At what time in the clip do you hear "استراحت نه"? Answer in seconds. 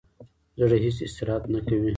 1.07-1.59